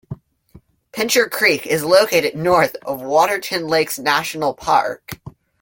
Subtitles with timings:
[0.93, 5.19] Pincher Creek is located north of Waterton Lakes National Park.